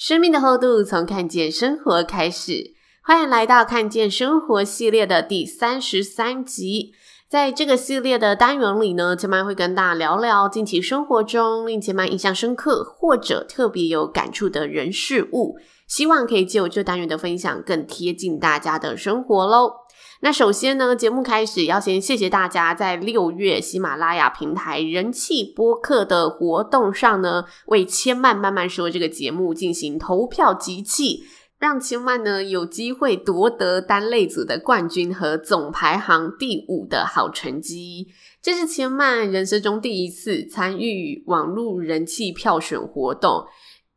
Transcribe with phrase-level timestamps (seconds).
[0.00, 2.72] 生命的厚度从看见生活开始，
[3.04, 6.94] 欢迎来到看见生活系列的第三十三集。
[7.28, 19.70] 在这个系列的单元里呢，千嫚会跟大家聊聊近期生活中令千嫚印象深刻或者特别有感触的人事物，希望可以借我这单元的分享，更贴近大家的生活喽。
[20.22, 31.22] 那首先呢，节目开始要先谢谢大家在六月喜马拉雅平台人气播客的活动上呢，为千曼慢慢说这个节目进行投票集气，
[31.58, 38.08] 让千嫚呢有机会夺得单类组的冠军和总排行第五的好成绩。
[38.42, 43.46] 这是千嫚人生中第一次参与网络人气票选活动，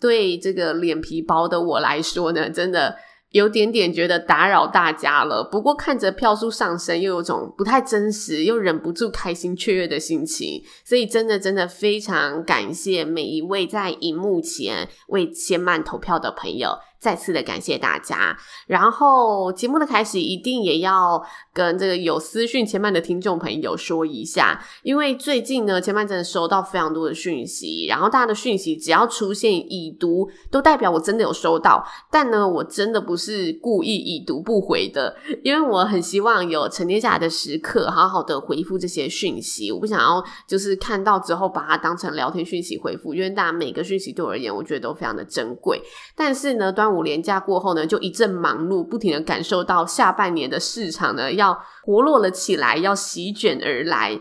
[0.00, 2.96] 对这个脸皮薄的我来说呢，真的。
[3.30, 16.78] 有点点觉得打扰大家了，不过看着票数上升，又有种不太真实，又忍不住开心雀跃的心情，所以真的真的非常感谢每一位在荧幕前为千曼投票的朋友。
[17.00, 45.80] 再次的感谢大家，然后节目的开始一定也要跟这个有私讯前半的听众朋友说一下，因为最近呢，前半真的收到非常多的讯息，然后大家的讯息只要出现已读，都代表我真的有收到，但呢，我真的不是故意已读不回的，因为我很希望有沉淀下来的时刻，好好的回复这些讯息，我不想要就是看到之后把它当成聊天讯息回复，因为大家每个讯息对我而言，我觉得都非常的珍贵，
[46.16, 54.20] 但是呢，端午连假过后呢，就一阵忙碌，不停的感受到下半年的市场呢要活络了起来，要席卷而来。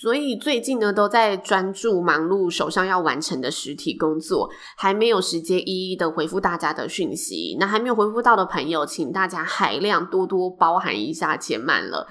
[0.00, 7.56] 所以最近呢都在专注忙碌手上要完成的实体工作，还没有时间一一的回复大家的讯息。
[7.58, 12.06] 那还没有回复到的朋友，请大家海量多多包涵一下且慢了。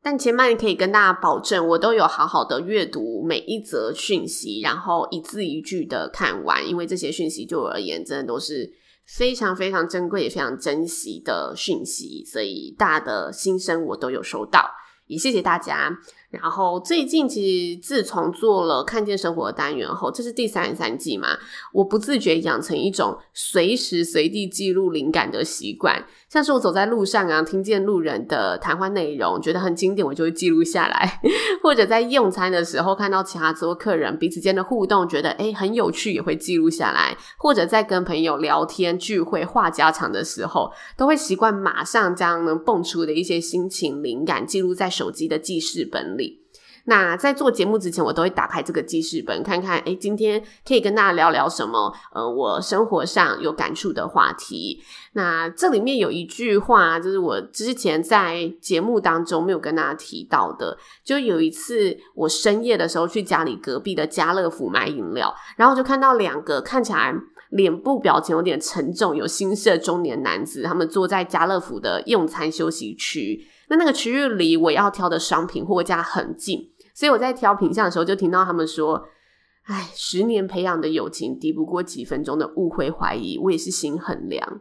[0.00, 8.72] 但千嫚可以跟大家保证，我都有好好的阅读每一则讯息，然后一字一句的看完，因为这些讯息对我而言真的都是。
[9.06, 14.68] 非常非常珍贵也非常珍惜的讯息，所以大家的心声我都有收到，
[15.06, 15.96] 也谢谢大家。
[16.30, 21.28] 然后最近其实自从做了看见生活的单元后，这是第三十三季嘛，
[21.72, 26.04] 我不自觉养成一种随时随地记录灵感的习惯。
[26.28, 31.20] 像是我走在路上啊，听见路人的谈话内容，觉得很经典，我就会记录下来；
[31.62, 46.25] 或者在用餐的时候看到其他桌客人彼此间的互动，觉得诶很有趣，也会记录下来；或者在跟朋友聊天聚会话家常的时候，都会习惯马上将能蹦出的一些心情灵感记录在手机的记事本里。
[46.88, 51.92] 那在做节目之前，我都会打开这个记事本，看看，诶，今天可以跟大家聊聊什么？
[52.12, 54.80] 呃，我生活上有感触的话题。
[55.14, 60.78] 那这里面有一句话，就是我之前在节目当中没有跟大家提到的。
[61.04, 67.12] 就有一次，我深夜的时候去家里隔壁的家乐福买饮料，然后就看到两个看起来
[67.50, 73.44] 脸部表情有点沉重、有心事的中年男子，他们坐在家乐福的用餐休息区。
[73.68, 76.70] 那那个区域离我要挑的商品货架很近。
[76.96, 79.06] 所以我在挑品相的时候，就听到他们说
[79.68, 84.60] ：“哎，十年培养的友情抵不过几分钟的误会怀疑。”我也是心很凉。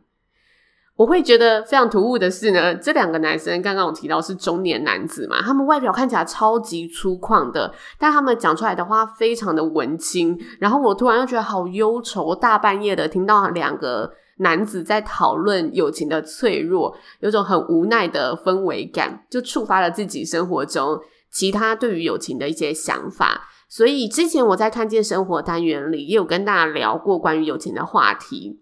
[0.97, 10.37] 我会觉得非常突兀的是呢，这两个男生刚刚我提到是中年男子嘛，他们外表看起来超级粗犷的，但他们讲出来的话非常的文青。
[10.59, 20.99] 然后我突然又觉得好忧愁，大半夜的听到两个男子在讨论友情的脆弱，有种很无奈的氛围感，就触发了自己生活中。
[21.35, 28.61] 其他对于友情的一些想法，所以之前我在看见生活单元里也有跟大家聊过关于友情的话题，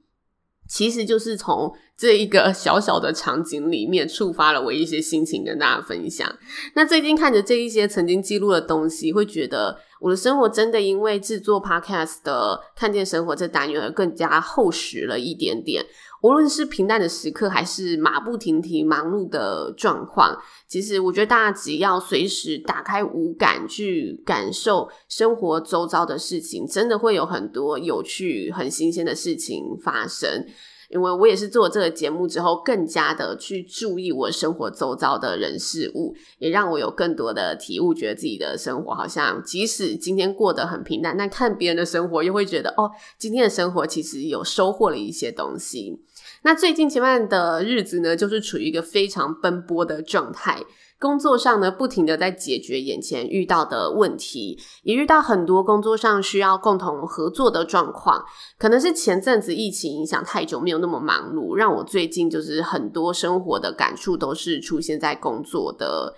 [0.68, 6.28] 其实就是从这一个小小的场景里面触发了我一些心情跟大家分享。
[6.74, 15.86] 那最近看着这一些曾经记录的东西，会觉得我的生活真的因为制作 Podcast 的看见生活这单元而更加厚实了一点点。
[16.24, 20.34] 无论是平淡的时刻，还是马不停蹄忙碌的状况，
[20.70, 30.46] 其实我觉得大家只要随时打开五感去感受生活周遭的事情，真的会有很多有趣、很新鲜的事情发生。
[30.90, 46.00] 因为我也是做这个节目之后，更加的去注意我生活周遭的人事物，也让我有更多的体悟，觉得自己的生活好像即使今天过得很平淡，但看别人的生活又会觉得哦，今天的生活其实有收获了一些东西。
[46.44, 50.62] 那最近前半的日子呢，就是处于一个非常奔波的状态。
[51.00, 58.24] 工作上呢，不停的在解决眼前遇到的问题，也遇到很多工作上需要共同合作的状况。
[58.58, 66.14] 可能是前阵子疫情影响太久，没有那么忙碌，让我最近就是很多生活的感触都是出现在工作的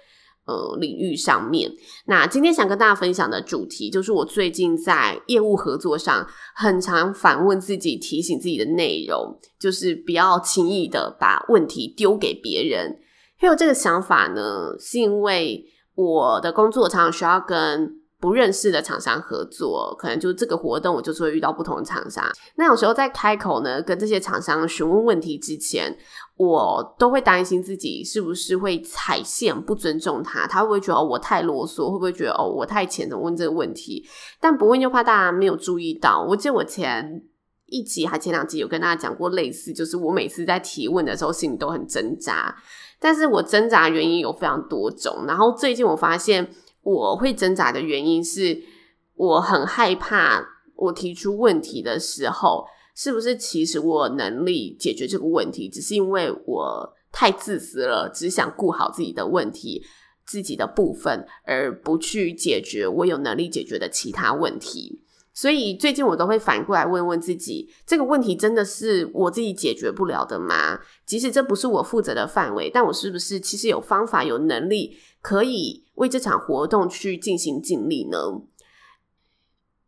[0.45, 1.71] 呃领域上面。
[2.05, 12.99] 那今天想跟大家分享的主题，就是我最近在业务合作上很常反问自己、提醒自己的内容，就是不要轻易的把问题丢给别人。
[13.37, 15.65] 还有这个想法呢，是因为
[15.95, 22.23] 我的工作常常需要跟不认识的厂商合作，可能就是这个活动，我就是会遇到不同的厂商。
[22.55, 25.95] 那有时候在开口呢，跟这些厂商询问问题之前，
[26.37, 34.07] 我都会担心自己是不是会踩线，不尊重他，他会不会觉得我太啰嗦，会不会觉得哦我太浅，怎么问这个问题？
[34.39, 36.25] 但不问又怕大家没有注意到。
[36.27, 37.21] 我记得我前
[37.67, 42.55] 一集还前两集有跟大家讲过类似，就是我每次在提问的时候，心里都很挣扎。
[42.97, 46.49] 但是我挣扎原因有非常多种，然后最近我发现
[46.85, 48.61] 我会挣扎的原因是，
[49.15, 50.45] 我很害怕
[50.75, 52.63] 我提出问题的时候，
[52.95, 59.83] 是不是其实我有能力解决这个问题，只是因为我太自私了，只想顾好自己的问题、
[60.27, 65.01] 自己的部分，而不去解决我有能力解决的其他问题。
[65.35, 70.79] 所以最近我都会反过来问问自己，这个问题真的是我自己解决不了的吗？
[71.05, 78.17] 即使这不是我负责的范围，但我是不是其实有方法、有能力可以为这场活动去尽心尽力呢？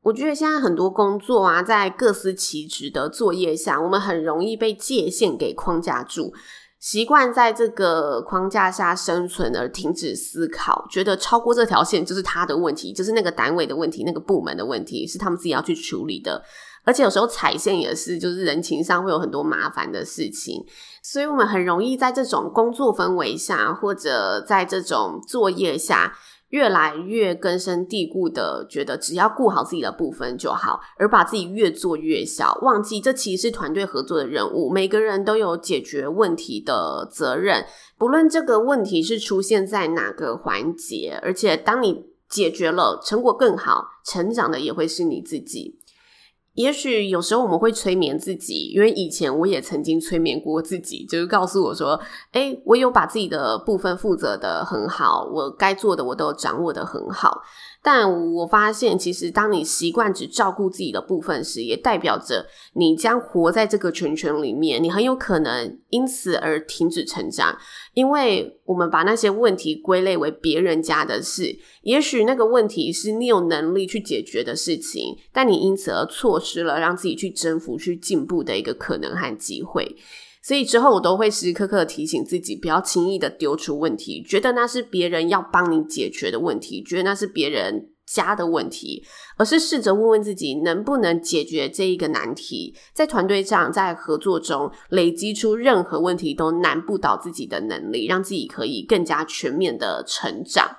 [0.01, 6.33] 我觉得现在很多工作啊，在各司其职的作业下，我们很容易被界限给框架住。
[6.89, 16.42] 习惯在这个框架下生存而停止思考，觉得超过这条线就是他的问题，就是那个单位的问题，那个部门的问题，是他们自己要去处理的。
[16.86, 20.63] 而且有时候踩线也是，就是人情上会有很多麻烦的事情，
[21.04, 26.13] 所以我们很容易在这种工作氛围下，或者在这种作业下。
[26.49, 37.65] 越来越根深蒂固的觉得，只要顾好自己的部分就好，而把自己越做越小，忘记这其实是团队合作的任务，每个人都有解决问题的责任，
[37.97, 45.79] 不论这个问题是出现在哪个环节，而且当你解决了，成果更好，成长的也会是你自己。
[46.57, 52.00] 也许有时候我们会催眠自己，因为以前我也曾经催眠过自己，就是告诉我说
[52.33, 57.44] ：“诶，我有把自己的部分负责的很好，我该做的我都掌握的很好。”
[57.89, 67.57] 但我发现，其实当你习惯只照顾自己的部分时，也代表着你将活在这个圈圈里面，你很有可能因此而停止成长。
[67.94, 79.95] 因为我们把那些问题归类为别人家的事，也许那个问题是你有能力去解决的事情，但你因此而错失了让自己去征服、去进步的一个可能和机会。
[80.47, 89.03] 所以之后我都会时时刻刻提醒自己，不要轻易的丢出问题，觉得那是别人要帮你解决的问题，觉得那是别人家的问题，
[89.35, 100.77] 而是试着问问自己，能不能解决这一个难题，在团队上，在合作中累积出任何问题都难不倒自己的能力，让自己可以更加全面的成长。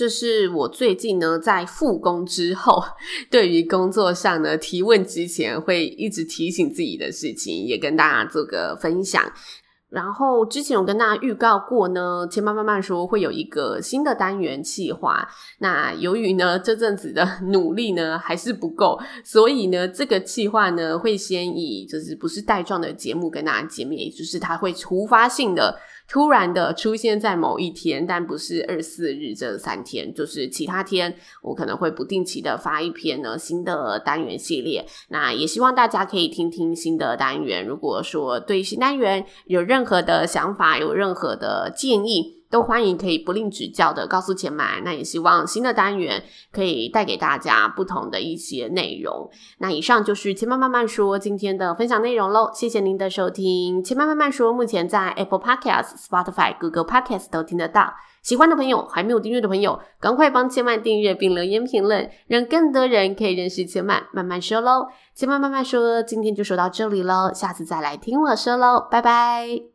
[0.00, 2.82] 这是我最近呢，在复工之后，
[3.30, 9.30] 对于工作上呢，提问之前会一直提醒自己的事情，也跟大家做个分享。
[9.90, 15.28] 然后之前有跟大家预告过呢，千妈慢慢说会有一个新的单元企划。
[15.58, 25.78] 那由于呢，这阵子的努力呢还是不够，所以呢，这个企划呢会先以就是不是带状的节目跟大家见面，也就是它会突发性的。
[26.10, 34.84] 突然的出现在某一天，但不是二四日这三天，就是其他天，我可能会不定期的发一篇呢新的单元系列。
[35.10, 37.64] 那也希望大家可以听听新的单元。
[37.64, 49.30] 如果说对新单元有任何的想法，有任何的建议，都欢迎可以不吝指教的告诉千嫚，那也希望新的单元可以带给大家不同的一些内容。
[49.58, 53.82] 那以上就是千嫚慢慢说今天的分享内容喽，谢谢您的收听。
[53.82, 57.94] 千嫚慢慢说目前在 Apple Podcast、Spotify、Google Podcast 都听得到。
[58.22, 64.88] 喜欢的朋友，还没有订阅的朋友，赶快帮千曼订阅并留言评论，让更多人可以认识千曼慢慢说喽。
[65.14, 69.69] 千嫚慢慢说今天就说到这里喽，下次再来听我说喽，拜拜。